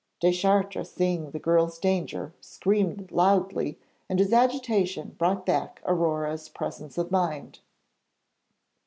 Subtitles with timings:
[0.19, 3.77] Deschartres, seeing the girl's danger, screamed loudly,
[4.09, 7.59] and his agitation brought back Aurore's presence of mind.